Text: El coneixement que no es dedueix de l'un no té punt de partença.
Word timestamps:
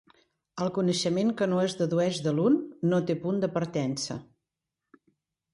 El 0.63 0.71
coneixement 0.77 1.33
que 1.41 1.47
no 1.51 1.59
es 1.65 1.75
dedueix 1.83 2.21
de 2.29 2.35
l'un 2.39 2.57
no 2.95 3.03
té 3.11 3.19
punt 3.27 3.45
de 3.45 3.51
partença. 3.59 4.21